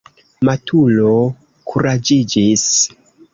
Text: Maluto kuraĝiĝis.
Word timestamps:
Maluto 0.47 1.09
kuraĝiĝis. 1.73 2.65